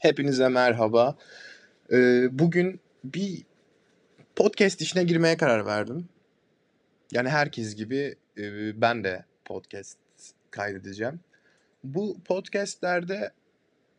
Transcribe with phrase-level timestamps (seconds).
[0.00, 1.16] Hepinize merhaba.
[1.92, 3.42] Ee, bugün bir
[4.36, 6.08] podcast işine girmeye karar verdim.
[7.12, 9.98] Yani herkes gibi e, ben de podcast
[10.50, 11.20] kaydedeceğim.
[11.84, 13.30] Bu podcastlerde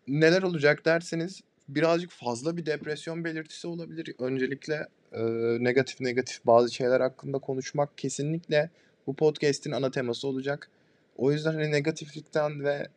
[0.08, 4.16] neler olacak derseniz birazcık fazla bir depresyon belirtisi olabilir.
[4.20, 5.24] Öncelikle e,
[5.60, 8.70] negatif negatif bazı şeyler hakkında konuşmak kesinlikle
[9.08, 10.70] bu podcast'in ana teması olacak.
[11.18, 12.88] O yüzden hani negatiflikten ve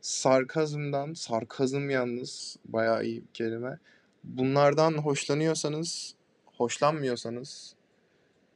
[0.00, 3.78] sarkazmdan, sarkazm yalnız bayağı iyi bir kelime.
[4.24, 6.14] Bunlardan hoşlanıyorsanız,
[6.44, 7.74] hoşlanmıyorsanız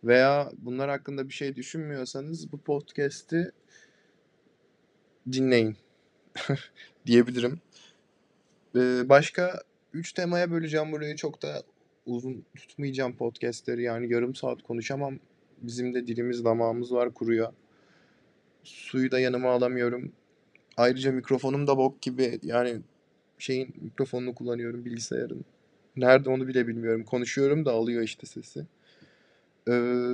[0.04, 3.52] veya bunlar hakkında bir şey düşünmüyorsanız bu podcast'i
[5.32, 5.76] dinleyin
[7.06, 7.60] diyebilirim.
[8.76, 11.62] Ee, başka 3 temaya böleceğim burayı çok da
[12.06, 15.18] uzun tutmayacağım podcastleri yani yarım saat konuşamam.
[15.58, 17.52] Bizim de dilimiz damağımız var kuruyor.
[18.64, 20.12] Suyu da yanıma alamıyorum.
[20.76, 22.80] Ayrıca mikrofonum da bok gibi yani
[23.38, 25.44] şeyin mikrofonunu kullanıyorum bilgisayarın.
[25.96, 27.04] Nerede onu bile bilmiyorum.
[27.04, 28.66] Konuşuyorum da alıyor işte sesi.
[29.68, 29.72] Ee,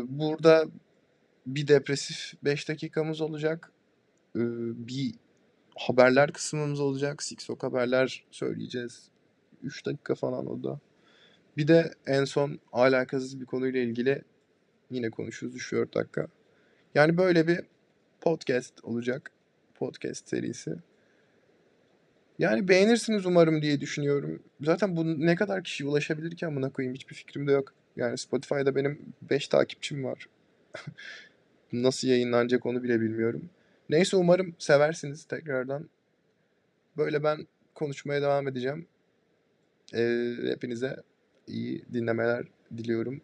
[0.08, 0.66] burada
[1.46, 3.72] bir depresif 5 dakikamız olacak.
[4.36, 4.40] Ee,
[4.88, 5.14] bir
[5.76, 7.22] haberler kısmımız olacak.
[7.22, 9.08] Siksok haberler söyleyeceğiz.
[9.62, 10.80] 3 dakika falan o da.
[11.56, 14.22] Bir de en son alakasız bir konuyla ilgili
[14.90, 16.26] yine konuşuruz 3-4 dakika.
[16.94, 17.60] Yani böyle bir
[18.20, 19.32] podcast olacak.
[19.80, 20.74] Podcast serisi.
[22.38, 24.42] Yani beğenirsiniz umarım diye düşünüyorum.
[24.60, 27.72] Zaten bu ne kadar kişiye ulaşabilir ki amına koyayım hiçbir fikrim de yok.
[27.96, 30.28] Yani Spotify'da benim 5 takipçim var.
[31.72, 33.50] Nasıl yayınlanacak onu bile bilmiyorum.
[33.88, 35.88] Neyse umarım seversiniz tekrardan.
[36.96, 38.86] Böyle ben konuşmaya devam edeceğim.
[39.94, 40.96] Ee, hepinize
[41.46, 42.44] iyi dinlemeler
[42.76, 43.20] diliyorum.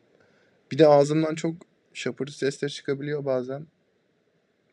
[0.73, 1.55] Bir de ağzımdan çok
[1.95, 3.67] şapırtı sesler çıkabiliyor bazen.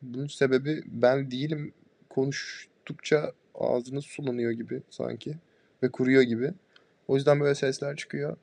[0.04, 1.72] Bunun sebebi ben değilim.
[2.10, 5.36] Konuştukça ağzınız sulanıyor gibi sanki
[5.82, 6.52] ve kuruyor gibi.
[7.08, 8.36] O yüzden böyle sesler çıkıyor.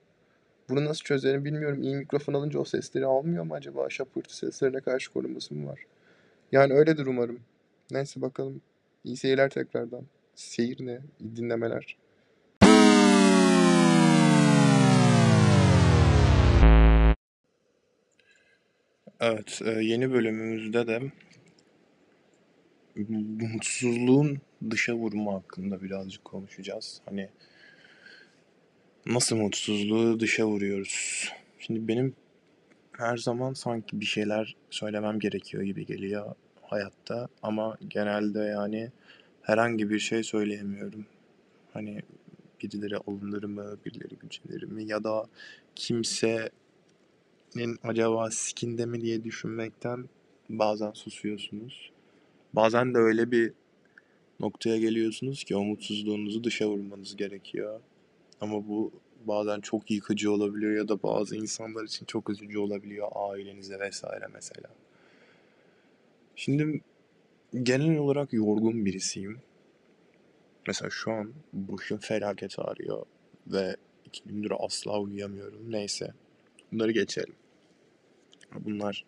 [0.69, 1.84] Bunu nasıl çözerim bilmiyorum.
[1.84, 3.90] İyi mikrofon alınca o sesleri almıyor mu acaba?
[3.90, 5.80] Şapırtı seslerine karşı korunması mı var?
[6.52, 7.40] Yani öyledir umarım.
[7.91, 8.62] Neyse bakalım.
[9.03, 10.06] İyi seyirler tekrardan.
[10.35, 11.00] Seyir ne?
[11.35, 11.97] Dinlemeler.
[19.19, 21.02] Evet, yeni bölümümüzde de
[22.96, 24.38] mutsuzluğun
[24.69, 27.02] dışa vurma hakkında birazcık konuşacağız.
[27.06, 27.29] Hani
[29.06, 31.29] nasıl mutsuzluğu dışa vuruyoruz?
[31.59, 32.16] Şimdi benim
[32.91, 38.91] her zaman sanki bir şeyler söylemem gerekiyor gibi geliyor hayatta ama genelde yani
[39.41, 41.06] herhangi bir şey söyleyemiyorum.
[41.73, 42.02] Hani
[42.63, 45.25] birileri alınır mı, birileri gücenir mi ya da
[45.75, 46.52] kimsenin
[47.84, 50.09] acaba sikinde mi diye düşünmekten
[50.50, 51.91] bazen susuyorsunuz.
[52.53, 53.53] Bazen de öyle bir
[54.39, 57.79] noktaya geliyorsunuz ki o mutsuzluğunuzu dışa vurmanız gerekiyor.
[58.41, 58.91] Ama bu
[59.25, 64.69] bazen çok yıkıcı olabiliyor ya da bazı insanlar için çok üzücü olabiliyor ailenize vesaire mesela.
[66.35, 66.81] Şimdi
[67.63, 69.40] genel olarak yorgun birisiyim.
[70.67, 73.06] Mesela şu an başım felaket ağrıyor
[73.47, 73.75] ve
[74.06, 75.72] iki gündür asla uyuyamıyorum.
[75.72, 76.13] Neyse
[76.72, 77.35] bunları geçelim.
[78.59, 79.06] Bunlar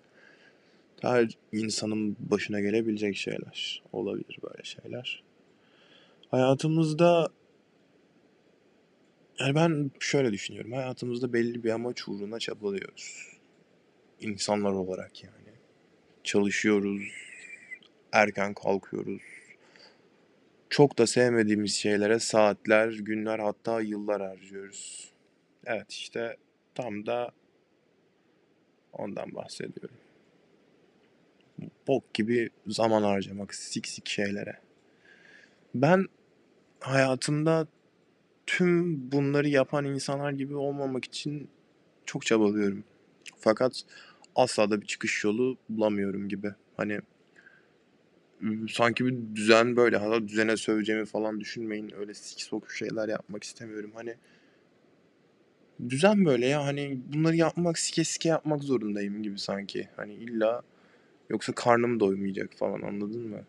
[1.04, 3.84] her insanın başına gelebilecek şeyler.
[3.92, 5.24] Olabilir böyle şeyler.
[6.32, 7.30] Hayatımızda
[9.40, 10.72] yani ben şöyle düşünüyorum.
[10.72, 13.28] Hayatımızda belli bir amaç uğruna çabalıyoruz.
[14.20, 15.34] İnsanlar olarak yani.
[16.24, 17.04] Çalışıyoruz.
[18.12, 19.22] Erken kalkıyoruz.
[20.70, 25.12] Çok da sevmediğimiz şeylere saatler, günler hatta yıllar harcıyoruz.
[25.66, 26.38] Evet işte
[26.76, 27.32] tam da
[28.94, 30.03] ondan bahsediyorum
[31.88, 34.60] bok gibi zaman harcamak sik sik şeylere.
[35.76, 36.08] Ben
[36.80, 37.68] hayatımda
[38.46, 41.50] tüm bunları yapan insanlar gibi olmamak için
[42.06, 42.84] çok çabalıyorum.
[43.40, 43.82] Fakat
[44.36, 46.54] asla da bir çıkış yolu bulamıyorum gibi.
[46.78, 47.00] Hani
[48.70, 49.98] sanki bir düzen böyle.
[49.98, 51.92] Hatta düzene söveceğimi falan düşünmeyin.
[51.98, 53.92] Öyle sik sok şeyler yapmak istemiyorum.
[53.96, 54.16] Hani
[55.90, 56.66] düzen böyle ya.
[56.66, 59.90] Hani bunları yapmak sike sike yapmak zorundayım gibi sanki.
[59.96, 60.62] Hani illa
[61.30, 63.42] Yoksa karnım doymayacak falan anladın mı?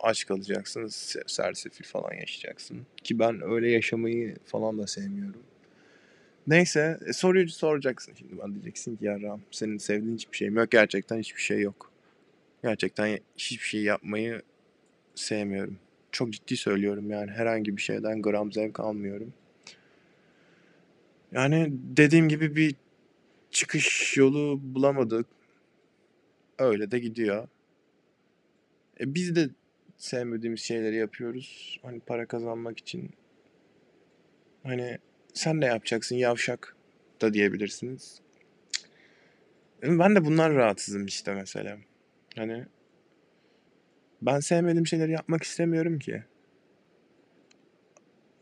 [0.00, 0.86] Aç kalacaksın,
[1.26, 2.86] sersefil falan yaşayacaksın.
[3.04, 5.42] Ki ben öyle yaşamayı falan da sevmiyorum.
[6.46, 10.58] Neyse e, soruyu soracaksın şimdi ben diyeceksin ki ya Ram senin sevdiğin hiçbir şey mi
[10.58, 10.70] yok?
[10.70, 11.90] Gerçekten hiçbir şey yok.
[12.62, 14.42] Gerçekten hiçbir şey yapmayı
[15.14, 15.78] sevmiyorum.
[16.12, 19.32] Çok ciddi söylüyorum yani herhangi bir şeyden gram zevk almıyorum.
[21.32, 22.74] Yani dediğim gibi bir
[23.50, 25.26] çıkış yolu bulamadık.
[26.58, 27.48] Öyle de gidiyor.
[29.00, 29.48] E biz de
[29.96, 31.80] sevmediğimiz şeyleri yapıyoruz.
[31.82, 33.10] Hani para kazanmak için.
[34.62, 34.98] Hani
[35.34, 36.76] sen ne yapacaksın yavşak
[37.20, 38.20] da diyebilirsiniz.
[39.82, 41.78] Ben de bunlar rahatsızım işte mesela.
[42.36, 42.64] Hani
[44.22, 46.22] ben sevmediğim şeyleri yapmak istemiyorum ki.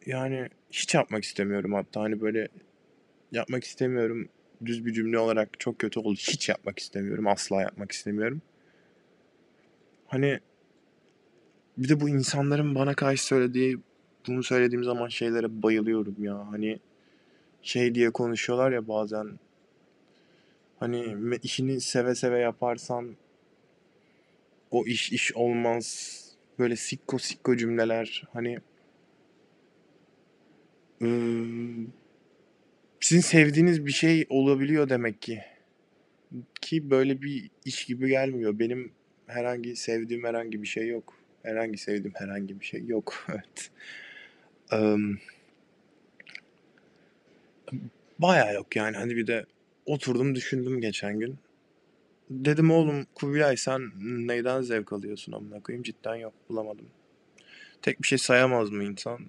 [0.07, 2.49] Yani hiç yapmak istemiyorum hatta hani böyle
[3.33, 4.29] yapmak istemiyorum
[4.67, 6.19] düz bir cümle olarak çok kötü oldu.
[6.19, 7.27] Hiç yapmak istemiyorum.
[7.27, 8.43] Asla yapmak istemiyorum.
[10.07, 10.41] Hani
[11.79, 13.79] bir de bu insanların bana karşı söylediği
[14.27, 16.47] bunu söylediğim zaman şeylere bayılıyorum ya.
[16.51, 16.79] Hani
[17.63, 19.39] şey diye konuşuyorlar ya bazen
[20.81, 23.17] hani işini seve seve yaparsan
[24.71, 26.21] o iş iş olmaz.
[26.59, 28.59] Böyle sikko sikko cümleler hani
[31.03, 31.87] ıı,
[33.05, 35.43] sizin sevdiğiniz bir şey olabiliyor demek ki.
[36.61, 38.59] Ki böyle bir iş gibi gelmiyor.
[38.59, 38.93] Benim
[39.27, 41.15] herhangi sevdiğim herhangi bir şey yok.
[41.43, 43.27] Herhangi sevdiğim herhangi bir şey yok.
[43.29, 43.71] Evet.
[44.73, 45.17] Emm
[48.19, 48.97] bayağı yok yani.
[48.97, 49.47] Hani bir de
[49.87, 51.39] oturdum düşündüm geçen gün.
[52.31, 53.93] Dedim oğlum Kubilay sen
[54.29, 55.83] neyden zevk alıyorsun amına koyayım?
[55.83, 56.87] Cidden yok bulamadım.
[57.83, 59.21] Tek bir şey sayamaz mı insan?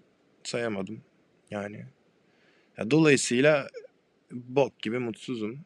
[0.44, 1.01] Sayamadım.
[1.51, 1.86] Yani.
[2.77, 3.68] Ya dolayısıyla
[4.31, 5.60] bok gibi mutsuzum.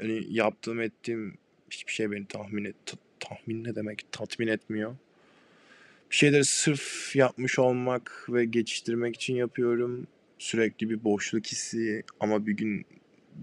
[0.00, 1.38] Hani yaptığım ettiğim
[1.70, 2.76] hiçbir şey beni tahmin et
[3.20, 4.96] tahmin ne demek tatmin etmiyor.
[6.10, 10.06] Bir şeyleri sırf yapmış olmak ve geçiştirmek için yapıyorum.
[10.38, 12.86] Sürekli bir boşluk hissi ama bir gün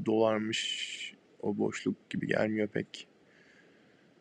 [0.05, 3.07] dolarmış o boşluk gibi gelmiyor pek.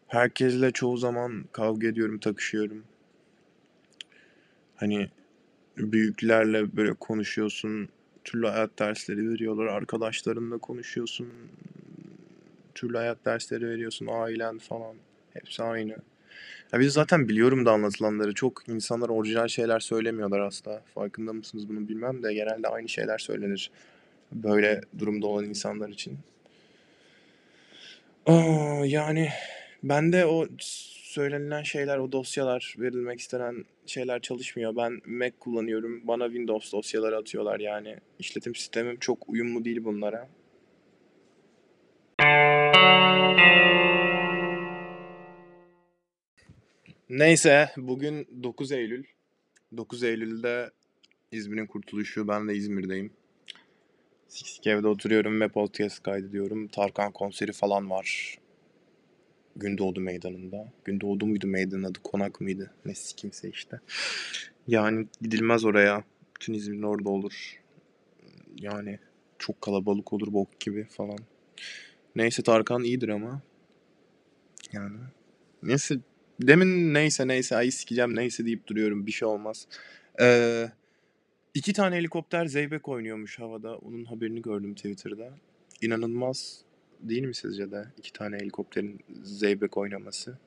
[0.06, 2.84] Herkesle çoğu zaman kavga ediyorum, takışıyorum.
[4.76, 5.08] Hani
[5.76, 7.88] büyüklerle böyle konuşuyorsun.
[8.30, 9.66] Türlü hayat dersleri veriyorlar.
[9.66, 11.28] Arkadaşlarınla konuşuyorsun.
[12.74, 14.06] Türlü hayat dersleri veriyorsun.
[14.06, 14.94] Ailen falan.
[15.34, 15.96] Hepsi aynı.
[16.72, 18.34] Ya biz zaten biliyorum da anlatılanları.
[18.34, 20.82] Çok insanlar orijinal şeyler söylemiyorlar asla.
[20.94, 23.70] Farkında mısınız bunu bilmem de genelde aynı şeyler söylenir.
[24.32, 26.18] Böyle durumda olan insanlar için.
[28.26, 29.28] Aa, yani
[29.82, 30.46] bende o
[31.10, 34.76] söylenilen şeyler, o dosyalar, verilmek istenen şeyler çalışmıyor.
[34.76, 36.08] Ben Mac kullanıyorum.
[36.08, 37.96] Bana Windows dosyaları atıyorlar yani.
[38.18, 40.28] İşletim sistemim çok uyumlu değil bunlara.
[47.08, 49.04] Neyse bugün 9 Eylül.
[49.76, 50.70] 9 Eylül'de
[51.32, 52.28] İzmir'in kurtuluşu.
[52.28, 53.12] Ben de İzmir'deyim.
[54.28, 56.68] Siksik evde oturuyorum ve podcast kaydediyorum.
[56.68, 58.38] Tarkan konseri falan var.
[59.60, 60.72] Gündoğdu Meydanı'nda.
[60.84, 61.98] Gündoğdu muydu meydanın adı?
[62.04, 62.70] Konak mıydı?
[62.84, 63.80] Ne kimse işte.
[64.68, 66.04] Yani gidilmez oraya.
[66.36, 67.60] Bütün İzmir'in orada olur.
[68.56, 68.98] Yani
[69.38, 71.18] çok kalabalık olur bok gibi falan.
[72.16, 73.42] Neyse Tarkan iyidir ama.
[74.72, 74.96] Yani.
[75.62, 75.98] Neyse
[76.40, 79.66] demin neyse neyse ayı sikeceğim neyse deyip duruyorum bir şey olmaz.
[80.20, 80.70] Ee,
[81.54, 83.76] iki tane helikopter zeybek oynuyormuş havada.
[83.76, 85.30] Onun haberini gördüm Twitter'da.
[85.82, 86.64] İnanılmaz
[87.02, 90.38] değil mi sizce de iki tane helikopterin zeybek oynaması?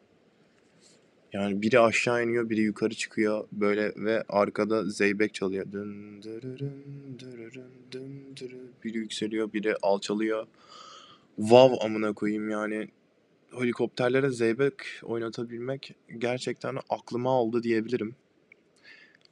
[1.34, 5.66] Yani biri aşağı iniyor, biri yukarı çıkıyor böyle ve arkada zeybek çalıyor.
[5.72, 6.84] Dın dırırın
[7.20, 8.58] dırırın dın dırı.
[8.84, 10.48] Biri yükseliyor, biri alçalıyor.
[11.36, 12.88] Wow amına koyayım yani.
[13.60, 18.16] Helikopterlere zeybek oynatabilmek gerçekten aklıma aldı diyebilirim.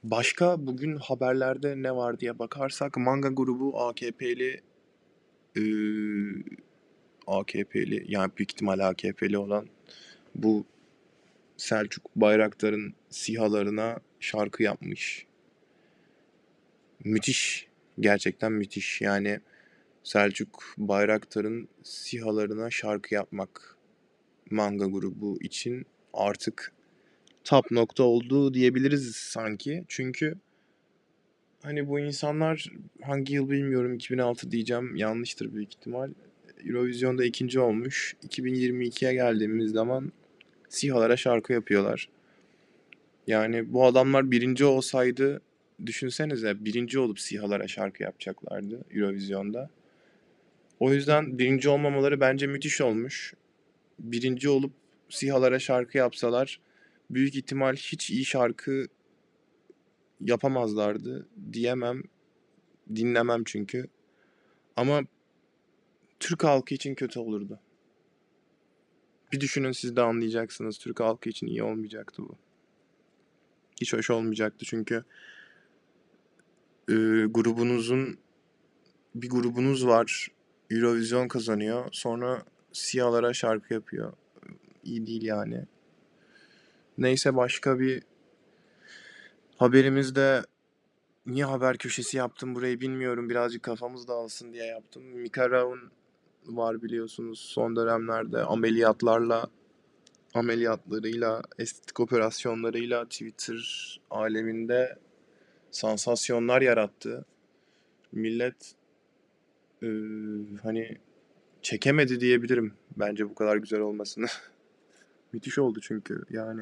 [0.04, 4.62] Başka bugün haberlerde ne var diye bakarsak Manga grubu AKP'li
[5.58, 6.44] ııı,
[7.40, 9.68] AKP'li yani büyük ihtimal AKP'li olan
[10.36, 10.66] bu
[11.58, 15.26] Selçuk Bayraktar'ın sihalarına şarkı yapmış.
[17.04, 17.68] Müthiş.
[18.00, 19.02] Gerçekten müthiş.
[19.02, 19.40] Yani
[20.04, 23.78] Selçuk Bayraktar'ın sihalarına şarkı yapmak
[24.52, 26.74] manga grubu için artık
[27.44, 29.84] top nokta oldu diyebiliriz sanki.
[29.88, 30.36] Çünkü
[31.64, 32.72] hani bu insanlar
[33.02, 36.12] hangi yıl bilmiyorum 2006 diyeceğim yanlıştır büyük ihtimal.
[36.66, 38.16] Eurovision'da ikinci olmuş.
[38.28, 40.12] 2022'ye geldiğimiz zaman
[40.70, 42.10] SİHA'lara şarkı yapıyorlar.
[43.28, 45.42] Yani bu adamlar birinci olsaydı
[45.86, 49.70] düşünsenize birinci olup SİHA'lara şarkı yapacaklardı Eurovision'da.
[50.80, 53.34] O yüzden birinci olmamaları bence müthiş olmuş.
[54.00, 54.72] Birinci olup
[55.10, 56.60] SİHA'lara şarkı yapsalar
[57.10, 58.88] büyük ihtimal hiç iyi şarkı
[60.22, 62.04] yapamazlardı diyemem.
[62.96, 63.88] Dinlemem çünkü.
[64.76, 65.02] Ama
[66.22, 67.60] Türk halkı için kötü olurdu.
[69.32, 70.78] Bir düşünün siz de anlayacaksınız.
[70.78, 72.36] Türk halkı için iyi olmayacaktı bu.
[73.82, 74.96] Hiç hoş olmayacaktı çünkü
[76.90, 76.94] e,
[77.30, 78.18] grubunuzun
[79.16, 80.28] bir grubunuz var.
[80.70, 81.86] Eurovision kazanıyor.
[81.92, 84.14] Sonra siyahlara şarkı yapıyor.
[84.84, 85.66] İyi değil yani.
[86.98, 88.04] Neyse başka bir
[89.58, 90.44] haberimizde
[91.26, 93.30] niye haber köşesi yaptım burayı bilmiyorum.
[93.30, 95.04] Birazcık kafamız dağılsın diye yaptım.
[95.04, 95.92] Mika Raun
[96.46, 99.50] var biliyorsunuz son dönemlerde ameliyatlarla
[100.34, 104.98] ameliyatlarıyla, estetik operasyonlarıyla Twitter aleminde
[105.72, 107.26] sansasyonlar yarattı.
[108.12, 108.76] Millet
[109.84, 109.88] e,
[110.64, 110.98] hani
[111.62, 114.26] çekemedi diyebilirim bence bu kadar güzel olmasını.
[115.34, 116.62] Müthiş oldu çünkü yani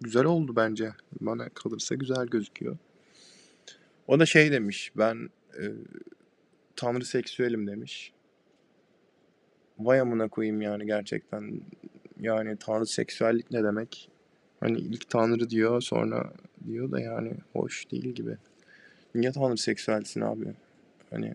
[0.00, 0.92] güzel oldu bence.
[1.20, 2.76] Bana kalırsa güzel gözüküyor.
[4.06, 5.30] O da şey demiş ben
[5.60, 5.64] e,
[6.76, 8.12] tanrı seksüelim demiş.
[9.78, 11.60] Vay amına koyayım yani gerçekten.
[12.20, 14.10] Yani tanrı seksüellik ne demek?
[14.60, 16.32] Hani ilk tanrı diyor sonra
[16.66, 18.36] diyor da yani hoş değil gibi.
[19.14, 20.54] Niye tanrı seksüelsin abi?
[21.10, 21.34] Hani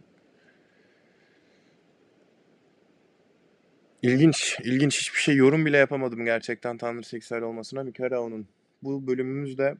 [4.03, 7.83] İlginç, ilginç hiçbir şey yorum bile yapamadım gerçekten tanrı seksüel olmasına.
[7.83, 8.47] Mika onun.
[8.83, 9.75] Bu bölümümüzde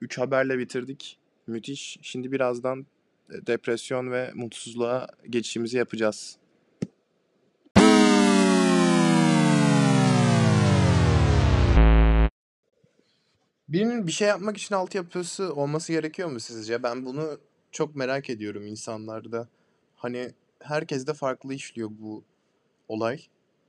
[0.00, 1.18] 3 haberle bitirdik.
[1.46, 1.98] Müthiş.
[2.02, 2.86] Şimdi birazdan
[3.30, 6.36] e, depresyon ve mutsuzluğa geçişimizi yapacağız.
[13.72, 16.82] Birinin bir şey yapmak için altyapısı olması gerekiyor mu sizce?
[16.82, 17.38] Ben bunu
[17.70, 19.48] çok merak ediyorum insanlarda.
[19.96, 22.24] Hani herkes de farklı işliyor bu
[22.88, 23.20] olay.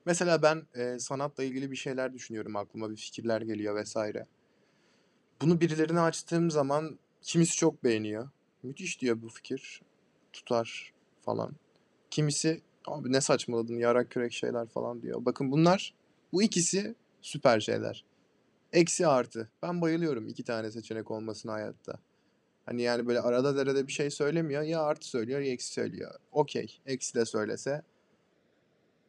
[0.05, 4.25] Mesela ben e, sanatla ilgili bir şeyler düşünüyorum aklıma bir fikirler geliyor vesaire.
[5.41, 8.29] Bunu birilerine açtığım zaman kimisi çok beğeniyor.
[8.63, 9.81] Müthiş diyor bu fikir.
[10.33, 11.51] Tutar falan.
[12.11, 15.25] Kimisi abi ne saçmaladın yarak kürek şeyler falan diyor.
[15.25, 15.93] Bakın bunlar
[16.33, 18.05] bu ikisi süper şeyler.
[18.73, 19.49] Eksi artı.
[19.61, 21.99] Ben bayılıyorum iki tane seçenek olmasına hayatta.
[22.65, 24.61] Hani yani böyle arada derede bir şey söylemiyor.
[24.61, 26.11] Ya artı söylüyor ya eksi söylüyor.
[26.31, 26.81] Okey.
[26.85, 27.83] Eksi de söylese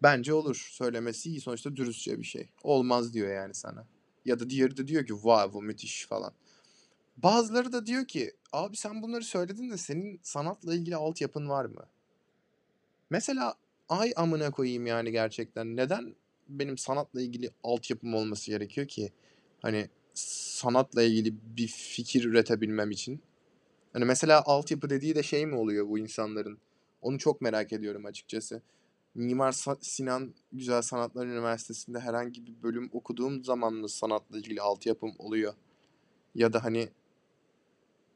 [0.03, 0.69] bence olur.
[0.71, 1.41] Söylemesi iyi.
[1.41, 2.49] Sonuçta dürüstçe bir şey.
[2.63, 3.87] Olmaz diyor yani sana.
[4.25, 6.33] Ya da diğeri de diyor ki vay bu müthiş falan.
[7.17, 11.87] Bazıları da diyor ki abi sen bunları söyledin de senin sanatla ilgili altyapın var mı?
[13.11, 13.55] Mesela
[13.89, 15.77] ay amına koyayım yani gerçekten.
[15.77, 16.15] Neden
[16.49, 19.13] benim sanatla ilgili altyapım olması gerekiyor ki?
[19.65, 23.21] Hani sanatla ilgili bir fikir üretebilmem için.
[23.93, 26.59] Hani mesela altyapı dediği de şey mi oluyor bu insanların?
[27.03, 28.63] Onu çok merak ediyorum açıkçası.
[29.15, 35.55] Mimar Sinan Güzel Sanatlar Üniversitesi'nde herhangi bir bölüm okuduğum zaman mı sanatla ilgili altyapım oluyor?
[36.35, 36.89] Ya da hani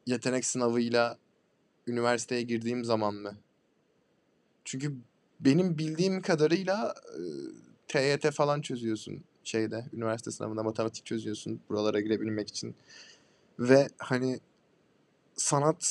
[0.06, 1.18] yetenek sınavıyla
[1.86, 3.36] üniversiteye girdiğim zaman mı?
[4.64, 4.96] Çünkü
[5.40, 7.20] benim bildiğim kadarıyla e,
[7.88, 12.74] TYT falan çözüyorsun şeyde üniversite sınavında matematik çözüyorsun buralara girebilmek için.
[13.58, 14.40] Ve hani
[15.36, 15.84] sanat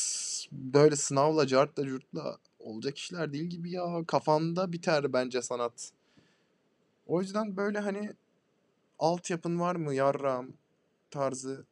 [0.51, 4.03] böyle sınavla cartla curtla olacak işler değil gibi ya.
[4.07, 5.91] Kafanda biter bence sanat.
[7.07, 8.13] O yüzden böyle hani
[8.99, 10.47] altyapın var mı yarram
[11.11, 11.65] tarzı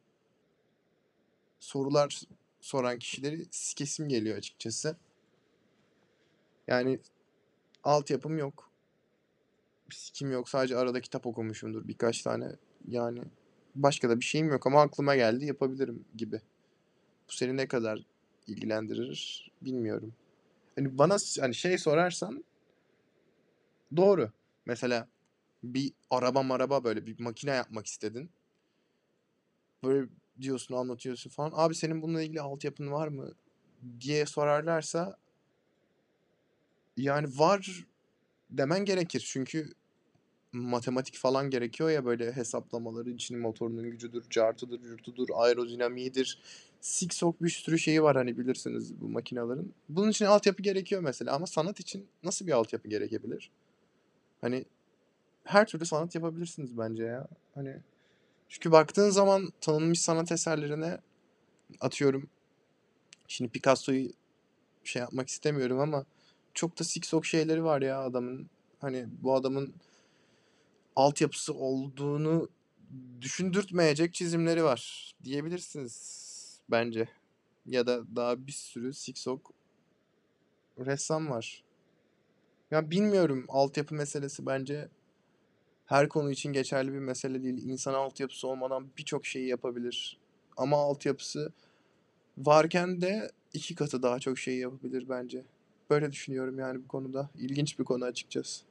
[1.60, 2.22] sorular
[2.62, 4.96] soran kişileri kesim geliyor açıkçası.
[6.68, 7.00] Yani
[7.84, 8.75] altyapım yok.
[9.92, 10.50] Sikim yok.
[10.50, 12.51] Sadece arada kitap okumuşumdur birkaç tane.
[12.88, 13.22] Yani
[13.75, 16.42] başka da bir şeyim yok ama aklıma geldi yapabilirim gibi.
[17.30, 18.06] Bu seni ne kadar
[18.48, 20.13] ilgilendirir bilmiyorum.
[20.75, 22.44] Hani bana hani şey sorarsan
[23.96, 24.32] doğru.
[24.65, 25.08] Mesela
[25.63, 28.30] bir araba maraba böyle bir makine yapmak istedin.
[29.84, 30.08] Böyle
[30.42, 31.51] diyorsun anlatıyorsun falan.
[31.56, 33.34] Abi senin bununla ilgili altyapın var mı?
[34.00, 35.18] diye sorarlarsa
[36.98, 37.86] yani var
[38.49, 39.23] demen gerekir.
[39.27, 39.73] Çünkü
[40.51, 46.39] matematik falan gerekiyor ya böyle hesaplamaları için motorunun gücüdür, cartıdır, yurtudur, aerodinamiğidir.
[46.81, 49.73] Siksok bir sürü şeyi var hani bilirsiniz bu makinelerin.
[49.89, 53.51] Bunun için altyapı gerekiyor mesela ama sanat için nasıl bir altyapı gerekebilir?
[54.41, 54.65] Hani
[55.43, 57.27] her türlü sanat yapabilirsiniz bence ya.
[57.55, 57.75] Hani
[58.49, 60.97] çünkü baktığın zaman tanınmış sanat eserlerine
[61.79, 62.29] atıyorum.
[63.27, 64.09] Şimdi Picasso'yu
[64.83, 66.05] şey yapmak istemiyorum ama
[66.55, 68.50] çok da siksok şeyleri var ya adamın.
[68.79, 69.74] Hani bu adamın
[70.95, 72.50] altyapısı olduğunu
[73.21, 76.25] düşündürtmeyecek çizimleri var diyebilirsiniz
[76.71, 77.09] bence.
[77.65, 79.51] Ya da daha bir sürü siksok
[80.79, 81.63] ressam var.
[82.71, 84.89] Ya bilmiyorum altyapı meselesi bence
[85.85, 87.63] her konu için geçerli bir mesele değil.
[87.63, 90.17] İnsan altyapısı olmadan birçok şeyi yapabilir.
[90.57, 91.53] Ama altyapısı
[92.38, 95.43] varken de iki katı daha çok şey yapabilir bence.
[95.89, 97.30] Böyle düşünüyorum yani bu konuda.
[97.36, 98.65] İlginç bir konu açıkçası.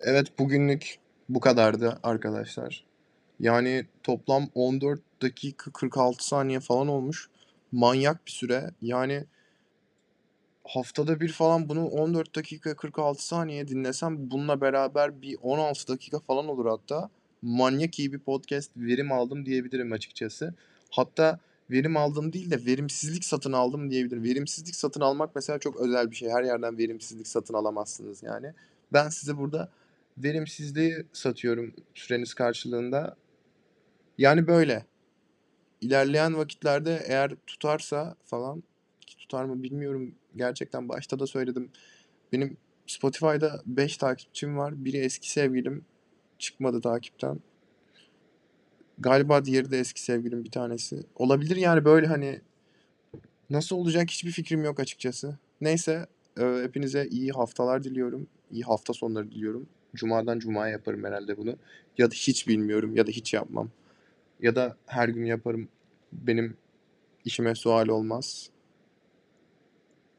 [0.00, 2.84] Evet bugünlük bu kadardı arkadaşlar.
[3.40, 7.30] Yani toplam 14 dakika 46 saniye falan olmuş.
[7.72, 8.70] Manyak bir süre.
[8.82, 9.24] Yani
[10.64, 16.48] haftada bir falan bunu 14 dakika 46 saniye dinlesem bununla beraber bir 16 dakika falan
[16.48, 17.10] olur hatta.
[17.42, 20.54] manyak iyi bir podcast verim aldım diyebilirim açıkçası.
[20.92, 21.38] Hatta
[21.70, 24.24] verim aldım değil de verimsizlik satın aldım diyebilirim.
[24.24, 26.30] Verimsizlik satın almak mesela çok özel bir şey.
[26.30, 28.52] Her yerden verimsizlik satın alamazsınız yani.
[28.92, 29.68] Ben size burada
[30.18, 33.16] verimsizliği satıyorum süreniz karşılığında.
[34.18, 34.86] Yani böyle.
[35.80, 38.62] İlerleyen vakitlerde eğer tutarsa falan
[39.06, 40.14] ki tutar mı bilmiyorum.
[40.36, 41.70] Gerçekten başta da söyledim.
[42.32, 42.56] Benim
[42.86, 44.84] Spotify'da 5 takipçim var.
[44.84, 45.84] Biri eski sevgilim.
[46.38, 47.40] Çıkmadı takipten.
[48.98, 51.02] Galiba diğeri de eski sevgilim bir tanesi.
[51.14, 52.40] Olabilir yani böyle hani
[53.50, 55.38] nasıl olacak hiçbir fikrim yok açıkçası.
[55.60, 56.06] Neyse
[56.40, 58.26] e, hepinize iyi haftalar diliyorum.
[58.50, 59.68] İyi hafta sonları diliyorum.
[59.94, 61.56] Cuma'dan Cuma'ya yaparım herhalde bunu.
[61.98, 63.70] Ya da hiç bilmiyorum ya da hiç yapmam.
[64.40, 65.68] Ya da her gün yaparım.
[66.12, 66.56] Benim
[67.24, 68.50] işime sual olmaz.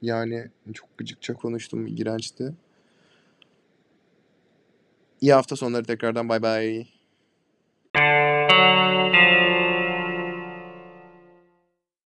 [0.02, 2.54] Yani çok gıcıkça konuştum, iğrençti.
[5.22, 6.88] İyi hafta sonları tekrardan bay bay.